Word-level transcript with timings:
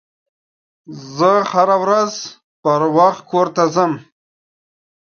زه 1.15 1.31
هره 1.51 1.77
ورځ 1.83 2.13
پروخت 2.61 3.21
کور 3.31 3.47
ته 3.55 3.63
ځم 3.75 3.91